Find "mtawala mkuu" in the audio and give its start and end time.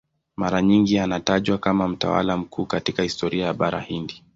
1.87-2.65